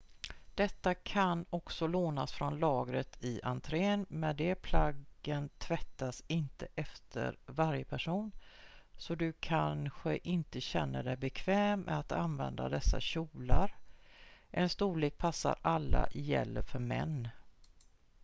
detta 0.55 0.93
kan 0.93 1.45
också 1.49 1.87
lånas 1.87 2.31
från 2.33 2.59
lagret 2.59 3.17
i 3.23 3.41
entrén 3.43 4.05
men 4.09 4.35
de 4.37 4.55
plaggen 4.55 5.49
tvättas 5.57 6.23
inte 6.27 6.67
efter 6.75 7.37
varje 7.45 7.85
person 7.85 8.31
så 8.97 9.15
du 9.15 9.33
kanske 9.39 10.17
inte 10.17 10.61
känner 10.61 11.03
dig 11.03 11.17
bekväm 11.17 11.81
med 11.81 11.99
att 11.99 12.11
använda 12.11 12.69
dessa 12.69 12.99
kjolar 12.99 13.75
en 14.49 14.69
storlek 14.69 15.17
passar 15.17 15.55
alla 15.61 16.07
gäller 16.13 16.61
för 16.61 16.79
män 16.79 17.27